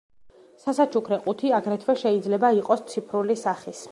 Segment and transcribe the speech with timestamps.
[0.61, 3.87] სასაჩუქრე ყუთი აგრეთვე შეიძლება იყოს ციფრული სახის.